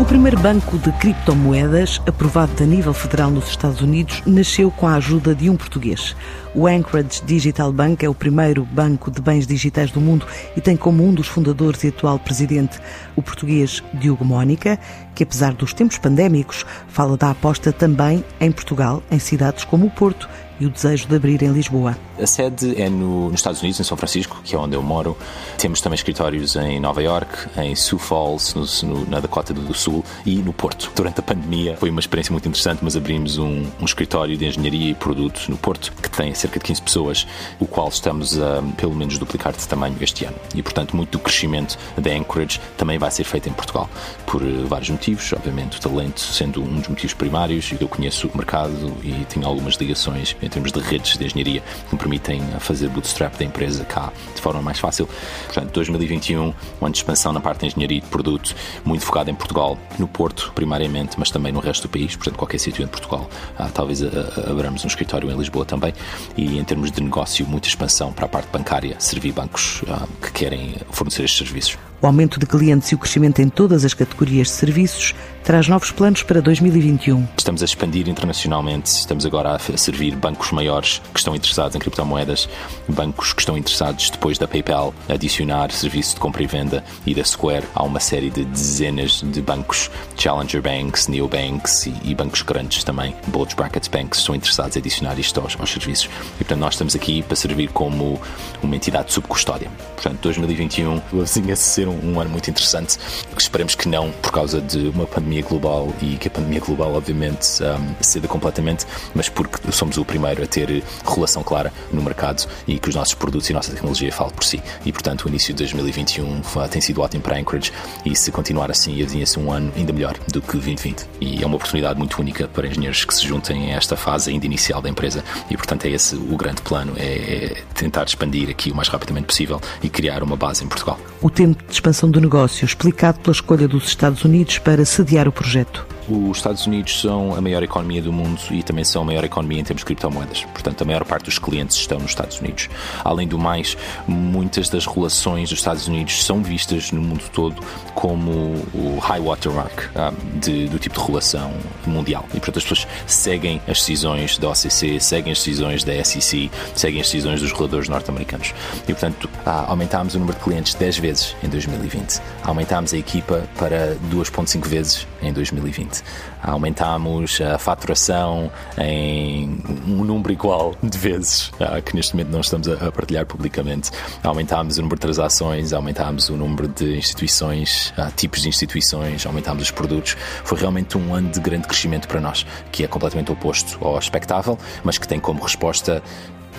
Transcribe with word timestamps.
O 0.00 0.04
primeiro 0.04 0.36
banco 0.40 0.76
de 0.76 0.90
criptomoedas, 0.90 2.02
aprovado 2.04 2.60
a 2.60 2.66
nível 2.66 2.92
federal 2.92 3.30
nos 3.30 3.48
Estados 3.48 3.80
Unidos, 3.80 4.24
nasceu 4.26 4.68
com 4.68 4.88
a 4.88 4.96
ajuda 4.96 5.36
de 5.36 5.48
um 5.48 5.56
português. 5.56 6.16
O 6.52 6.66
Anchorage 6.66 7.22
Digital 7.24 7.72
Bank 7.72 8.04
é 8.04 8.08
o 8.08 8.14
primeiro 8.14 8.64
banco 8.64 9.08
de 9.08 9.22
bens 9.22 9.46
digitais 9.46 9.92
do 9.92 10.00
mundo 10.00 10.26
e 10.56 10.60
tem 10.60 10.76
como 10.76 11.04
um 11.04 11.14
dos 11.14 11.28
fundadores 11.28 11.84
e 11.84 11.88
atual 11.88 12.18
presidente 12.18 12.80
o 13.14 13.22
português 13.22 13.84
Diogo 13.94 14.24
Mónica, 14.24 14.80
que 15.14 15.22
apesar 15.22 15.54
dos 15.54 15.72
tempos 15.72 15.96
pandémicos, 15.96 16.66
fala 16.88 17.16
da 17.16 17.30
aposta 17.30 17.72
também 17.72 18.24
em 18.40 18.50
Portugal, 18.50 19.00
em 19.12 19.20
cidades 19.20 19.62
como 19.62 19.86
o 19.86 19.90
Porto 19.90 20.28
e 20.60 20.66
o 20.66 20.70
desejo 20.70 21.06
de 21.08 21.16
abrir 21.16 21.42
em 21.42 21.52
Lisboa. 21.52 21.96
A 22.20 22.26
sede 22.26 22.80
é 22.80 22.88
no, 22.88 23.30
nos 23.30 23.40
Estados 23.40 23.60
Unidos, 23.60 23.80
em 23.80 23.84
São 23.84 23.96
Francisco, 23.96 24.40
que 24.44 24.54
é 24.54 24.58
onde 24.58 24.76
eu 24.76 24.82
moro. 24.82 25.16
Temos 25.58 25.80
também 25.80 25.96
escritórios 25.96 26.56
em 26.56 26.78
Nova 26.78 27.02
York, 27.02 27.48
em 27.58 27.74
Sioux 27.74 28.04
Falls, 28.04 28.54
no, 28.54 28.94
no, 28.94 29.10
na 29.10 29.20
Dakota 29.20 29.52
do 29.52 29.74
Sul 29.74 30.04
e 30.24 30.36
no 30.36 30.52
Porto. 30.52 30.92
Durante 30.94 31.20
a 31.20 31.22
pandemia 31.22 31.76
foi 31.76 31.90
uma 31.90 32.00
experiência 32.00 32.32
muito 32.32 32.48
interessante, 32.48 32.80
mas 32.82 32.96
abrimos 32.96 33.38
um, 33.38 33.64
um 33.80 33.84
escritório 33.84 34.36
de 34.36 34.46
engenharia 34.46 34.90
e 34.90 34.94
produtos 34.94 35.48
no 35.48 35.56
Porto, 35.56 35.92
que 35.92 36.10
tem 36.10 36.32
cerca 36.34 36.58
de 36.58 36.64
15 36.64 36.82
pessoas, 36.82 37.26
o 37.58 37.66
qual 37.66 37.88
estamos 37.88 38.38
a 38.40 38.62
pelo 38.76 38.94
menos 38.94 39.18
duplicar 39.18 39.52
de 39.52 39.66
tamanho 39.66 39.96
este 40.00 40.24
ano. 40.24 40.36
E, 40.54 40.62
portanto, 40.62 40.94
muito 40.94 41.10
do 41.10 41.18
crescimento 41.18 41.78
da 41.96 42.10
Anchorage 42.10 42.60
também 42.76 42.98
vai 42.98 43.10
ser 43.10 43.24
feito 43.24 43.48
em 43.48 43.52
Portugal, 43.52 43.88
por 44.26 44.42
eh, 44.42 44.64
vários 44.66 44.90
motivos. 44.90 45.32
Obviamente, 45.32 45.78
o 45.78 45.80
talento 45.80 46.20
sendo 46.20 46.62
um 46.62 46.78
dos 46.78 46.88
motivos 46.88 47.14
primários. 47.14 47.72
Eu 47.80 47.88
conheço 47.88 48.28
o 48.28 48.36
mercado 48.36 48.96
e 49.02 49.24
tenho 49.26 49.46
algumas 49.46 49.74
ligações 49.74 50.36
em 50.44 50.48
termos 50.48 50.72
de 50.72 50.80
redes 50.80 51.16
de 51.16 51.24
engenharia 51.24 51.62
que 51.88 51.94
me 51.94 51.98
permitem 51.98 52.40
fazer 52.58 52.88
bootstrap 52.88 53.36
da 53.36 53.44
empresa 53.44 53.84
cá 53.84 54.12
de 54.34 54.40
forma 54.40 54.60
mais 54.60 54.78
fácil. 54.78 55.08
Portanto, 55.46 55.72
2021, 55.72 56.42
um 56.42 56.54
ano 56.82 56.92
de 56.92 56.98
expansão 56.98 57.32
na 57.32 57.40
parte 57.40 57.60
de 57.60 57.66
engenharia 57.66 57.98
e 57.98 58.00
de 58.00 58.06
produto, 58.06 58.54
muito 58.84 59.04
focado 59.04 59.30
em 59.30 59.34
Portugal, 59.34 59.78
no 59.98 60.06
Porto, 60.06 60.52
primariamente, 60.54 61.16
mas 61.18 61.30
também 61.30 61.52
no 61.52 61.60
resto 61.60 61.88
do 61.88 61.90
país, 61.90 62.14
portanto, 62.16 62.36
qualquer 62.36 62.58
sítio 62.58 62.84
em 62.84 62.88
Portugal. 62.88 63.28
Ah, 63.58 63.68
talvez 63.72 64.02
abramos 64.48 64.84
um 64.84 64.88
escritório 64.88 65.30
em 65.30 65.36
Lisboa 65.36 65.64
também. 65.64 65.92
E 66.36 66.58
em 66.58 66.64
termos 66.64 66.90
de 66.90 67.02
negócio, 67.02 67.46
muita 67.46 67.68
expansão 67.68 68.12
para 68.12 68.26
a 68.26 68.28
parte 68.28 68.48
bancária, 68.52 68.96
servir 68.98 69.32
bancos 69.32 69.82
ah, 69.88 70.06
que 70.20 70.32
querem 70.32 70.76
fornecer 70.90 71.24
estes 71.24 71.46
serviços. 71.46 71.78
O 72.04 72.06
aumento 72.06 72.38
de 72.38 72.44
clientes 72.44 72.92
e 72.92 72.94
o 72.94 72.98
crescimento 72.98 73.40
em 73.40 73.48
todas 73.48 73.82
as 73.82 73.94
categorias 73.94 74.48
de 74.48 74.52
serviços 74.52 75.14
traz 75.42 75.68
novos 75.68 75.90
planos 75.90 76.22
para 76.22 76.42
2021. 76.42 77.26
Estamos 77.36 77.62
a 77.62 77.64
expandir 77.64 78.08
internacionalmente, 78.08 78.90
estamos 78.90 79.24
agora 79.24 79.54
a 79.54 79.58
servir 79.78 80.14
bancos 80.14 80.52
maiores 80.52 81.00
que 81.12 81.18
estão 81.18 81.34
interessados 81.34 81.74
em 81.74 81.78
criptomoedas, 81.78 82.46
bancos 82.86 83.32
que 83.32 83.40
estão 83.40 83.56
interessados 83.56 84.10
depois 84.10 84.36
da 84.36 84.46
PayPal 84.46 84.94
adicionar 85.08 85.70
serviço 85.70 86.14
de 86.14 86.20
compra 86.20 86.42
e 86.42 86.46
venda 86.46 86.84
e 87.06 87.14
da 87.14 87.24
Square. 87.24 87.64
Há 87.74 87.82
uma 87.82 88.00
série 88.00 88.28
de 88.28 88.44
dezenas 88.44 89.22
de 89.22 89.40
bancos, 89.40 89.90
Challenger 90.16 90.60
Banks, 90.60 91.08
Neobanks 91.08 91.86
e, 91.86 91.94
e 92.04 92.14
bancos 92.14 92.42
grandes 92.42 92.84
também, 92.84 93.14
Bulge 93.28 93.54
Brackets 93.54 93.88
Banks, 93.88 94.18
estão 94.18 94.34
interessados 94.34 94.76
em 94.76 94.80
adicionar 94.80 95.18
isto 95.18 95.40
aos, 95.40 95.58
aos 95.58 95.70
serviços. 95.70 96.10
E 96.36 96.44
portanto 96.44 96.60
nós 96.60 96.74
estamos 96.74 96.94
aqui 96.94 97.22
para 97.22 97.36
servir 97.36 97.68
como 97.68 98.20
uma 98.62 98.76
entidade 98.76 99.08
de 99.08 99.14
subcustódia. 99.14 99.70
Portanto, 99.94 100.20
2021 100.22 101.00
avizinha-se 101.12 101.62
ser 101.62 101.88
um 101.88 101.93
um, 102.02 102.20
ano 102.20 102.30
muito 102.30 102.48
interessante. 102.50 102.98
Esperemos 103.36 103.74
que 103.74 103.88
não 103.88 104.10
por 104.10 104.32
causa 104.32 104.60
de 104.60 104.88
uma 104.88 105.06
pandemia 105.06 105.42
global 105.42 105.92
e 106.00 106.16
que 106.16 106.28
a 106.28 106.30
pandemia 106.30 106.60
global, 106.60 106.94
obviamente, 106.94 107.62
um, 107.62 107.94
ceda 108.02 108.28
completamente, 108.28 108.86
mas 109.14 109.28
porque 109.28 109.70
somos 109.72 109.96
o 109.98 110.04
primeiro 110.04 110.42
a 110.42 110.46
ter 110.46 110.82
relação 111.06 111.42
clara 111.42 111.72
no 111.92 112.02
mercado 112.02 112.46
e 112.66 112.78
que 112.78 112.88
os 112.88 112.94
nossos 112.94 113.14
produtos 113.14 113.48
e 113.50 113.52
nossa 113.52 113.72
tecnologia 113.72 114.12
falam 114.12 114.32
por 114.32 114.44
si. 114.44 114.62
E, 114.84 114.92
portanto, 114.92 115.24
o 115.24 115.28
início 115.28 115.52
de 115.54 115.58
2021 115.58 116.42
tem 116.70 116.80
sido 116.80 117.00
ótimo 117.00 117.22
para 117.22 117.36
a 117.36 117.40
Anchorage 117.40 117.72
e 118.04 118.14
se 118.14 118.30
continuar 118.30 118.70
assim, 118.70 119.00
avizinha-se 119.02 119.38
um 119.38 119.52
ano 119.52 119.72
ainda 119.76 119.92
melhor 119.92 120.16
do 120.28 120.40
que 120.40 120.52
2020. 120.52 121.06
E 121.20 121.42
é 121.42 121.46
uma 121.46 121.56
oportunidade 121.56 121.98
muito 121.98 122.20
única 122.20 122.48
para 122.48 122.66
engenheiros 122.66 123.04
que 123.04 123.14
se 123.14 123.26
juntem 123.26 123.72
a 123.72 123.76
esta 123.76 123.96
fase 123.96 124.30
ainda 124.30 124.46
inicial 124.46 124.80
da 124.80 124.88
empresa 124.88 125.24
e, 125.50 125.56
portanto, 125.56 125.84
é 125.86 125.90
esse 125.90 126.14
o 126.14 126.36
grande 126.36 126.62
plano, 126.62 126.94
é 126.96 127.62
tentar 127.74 128.04
expandir 128.04 128.48
aqui 128.50 128.70
o 128.70 128.74
mais 128.74 128.88
rapidamente 128.88 129.26
possível 129.26 129.60
e 129.82 129.88
criar 129.88 130.22
uma 130.22 130.36
base 130.36 130.64
em 130.64 130.68
Portugal. 130.68 130.98
O 131.24 131.30
tempo 131.30 131.64
de 131.64 131.72
expansão 131.72 132.10
do 132.10 132.20
negócio, 132.20 132.66
explicado 132.66 133.18
pela 133.20 133.32
escolha 133.32 133.66
dos 133.66 133.86
Estados 133.86 134.26
Unidos 134.26 134.58
para 134.58 134.84
sediar 134.84 135.26
o 135.26 135.32
projeto. 135.32 135.93
Os 136.08 136.36
Estados 136.36 136.66
Unidos 136.66 137.00
são 137.00 137.34
a 137.34 137.40
maior 137.40 137.62
economia 137.62 138.02
do 138.02 138.12
mundo 138.12 138.38
e 138.50 138.62
também 138.62 138.84
são 138.84 139.02
a 139.02 139.04
maior 139.06 139.24
economia 139.24 139.60
em 139.60 139.64
termos 139.64 139.80
de 139.80 139.86
criptomoedas. 139.86 140.44
Portanto, 140.52 140.82
a 140.82 140.84
maior 140.84 141.02
parte 141.04 141.24
dos 141.24 141.38
clientes 141.38 141.76
estão 141.76 141.98
nos 141.98 142.10
Estados 142.10 142.40
Unidos. 142.40 142.68
Além 143.02 143.26
do 143.26 143.38
mais, 143.38 143.74
muitas 144.06 144.68
das 144.68 144.84
relações 144.86 145.48
dos 145.48 145.60
Estados 145.60 145.88
Unidos 145.88 146.22
são 146.24 146.42
vistas 146.42 146.92
no 146.92 147.00
mundo 147.00 147.24
todo 147.32 147.62
como 147.94 148.30
o 148.74 148.98
high 149.00 149.20
watermark 149.20 149.84
um, 149.96 149.98
ah, 149.98 150.12
de, 150.34 150.68
do 150.68 150.78
tipo 150.78 151.00
de 151.00 151.06
relação 151.06 151.52
mundial. 151.86 152.26
E, 152.28 152.40
portanto, 152.40 152.58
as 152.58 152.64
pessoas 152.64 152.86
seguem 153.06 153.60
as 153.66 153.78
decisões 153.78 154.36
da 154.36 154.50
OCC, 154.50 155.00
seguem 155.00 155.32
as 155.32 155.38
decisões 155.38 155.84
da 155.84 156.04
SEC, 156.04 156.50
seguem 156.74 157.00
as 157.00 157.06
decisões 157.06 157.40
dos 157.40 157.50
reguladores 157.50 157.88
norte-americanos. 157.88 158.52
E, 158.82 158.92
portanto, 158.92 159.30
ah, 159.46 159.64
aumentámos 159.68 160.14
o 160.14 160.18
número 160.18 160.36
de 160.36 160.44
clientes 160.44 160.74
10 160.74 160.98
vezes 160.98 161.36
em 161.42 161.48
2020. 161.48 162.20
Aumentámos 162.42 162.92
a 162.92 162.98
equipa 162.98 163.48
para 163.58 163.96
2,5 164.10 164.66
vezes 164.66 165.06
em 165.22 165.32
2020. 165.32 165.93
Aumentámos 166.42 167.40
a 167.40 167.58
faturação 167.58 168.50
em 168.78 169.62
um 169.86 170.04
número 170.04 170.32
igual 170.32 170.74
de 170.82 170.96
vezes, 170.98 171.50
ah, 171.60 171.80
que 171.80 171.94
neste 171.94 172.14
momento 172.14 172.30
não 172.30 172.40
estamos 172.40 172.68
a 172.68 172.92
partilhar 172.92 173.26
publicamente. 173.26 173.90
Aumentámos 174.22 174.78
o 174.78 174.82
número 174.82 174.96
de 174.96 175.00
transações, 175.00 175.72
aumentámos 175.72 176.28
o 176.28 176.36
número 176.36 176.68
de 176.68 176.96
instituições, 176.96 177.92
ah, 177.96 178.10
tipos 178.14 178.42
de 178.42 178.48
instituições, 178.48 179.24
aumentámos 179.26 179.64
os 179.64 179.70
produtos. 179.70 180.16
Foi 180.44 180.58
realmente 180.58 180.98
um 180.98 181.14
ano 181.14 181.30
de 181.30 181.40
grande 181.40 181.66
crescimento 181.66 182.08
para 182.08 182.20
nós, 182.20 182.46
que 182.70 182.84
é 182.84 182.86
completamente 182.86 183.32
oposto 183.32 183.78
ao 183.84 183.98
expectável, 183.98 184.58
mas 184.82 184.98
que 184.98 185.08
tem 185.08 185.18
como 185.18 185.42
resposta 185.42 186.02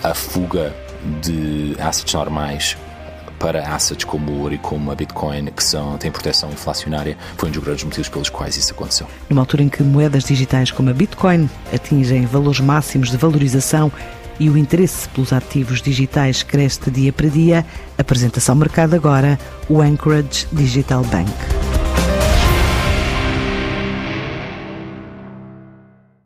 a 0.02 0.14
fuga 0.14 0.74
de 1.22 1.76
assets 1.80 2.12
normais 2.12 2.76
para 3.38 3.74
assets 3.74 4.04
como 4.04 4.32
o 4.32 4.40
ouro 4.40 4.54
e 4.54 4.58
como 4.58 4.90
a 4.90 4.94
Bitcoin, 4.94 5.46
que 5.46 5.62
são, 5.62 5.96
têm 5.98 6.10
proteção 6.10 6.50
inflacionária, 6.50 7.16
foi 7.36 7.48
um 7.48 7.52
dos 7.52 7.62
grandes 7.62 7.84
motivos 7.84 8.08
pelos 8.08 8.28
quais 8.28 8.56
isso 8.56 8.72
aconteceu. 8.72 9.06
Numa 9.28 9.42
altura 9.42 9.62
em 9.62 9.68
que 9.68 9.82
moedas 9.82 10.24
digitais 10.24 10.70
como 10.70 10.90
a 10.90 10.92
Bitcoin 10.92 11.48
atingem 11.72 12.26
valores 12.26 12.60
máximos 12.60 13.10
de 13.10 13.16
valorização 13.16 13.90
e 14.38 14.50
o 14.50 14.56
interesse 14.56 15.08
pelos 15.10 15.32
ativos 15.32 15.80
digitais 15.80 16.42
cresce 16.42 16.90
dia 16.90 17.12
para 17.12 17.28
dia, 17.28 17.64
apresentação 17.96 18.54
mercado 18.54 18.94
agora 18.94 19.38
o 19.68 19.80
Anchorage 19.80 20.46
Digital 20.52 21.02
Bank. 21.04 21.55